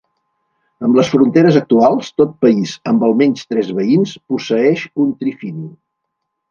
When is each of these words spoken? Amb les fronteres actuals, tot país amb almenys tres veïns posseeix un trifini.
Amb 0.87 0.95
les 0.99 1.11
fronteres 1.15 1.59
actuals, 1.59 2.09
tot 2.23 2.33
país 2.47 2.73
amb 2.93 3.07
almenys 3.11 3.47
tres 3.53 3.73
veïns 3.83 4.19
posseeix 4.33 4.89
un 5.05 5.17
trifini. 5.23 5.71